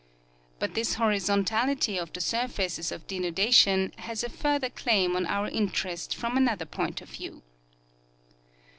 [0.57, 5.47] But this horizon tality of the surfaces of denudation has a further claim on our
[5.47, 7.43] interest from another point of view.